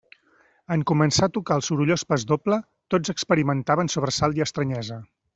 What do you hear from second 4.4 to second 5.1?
i estranyesa.